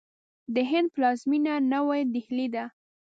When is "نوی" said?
1.73-2.01